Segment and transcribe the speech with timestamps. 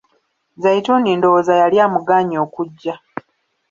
[0.61, 2.95] Zaituni ndowooza yali amugaanye okugya.